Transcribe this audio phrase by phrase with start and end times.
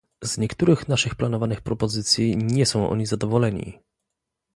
[0.23, 3.79] Z niektórych naszych planowanych propozycji nie są oni zadowoleni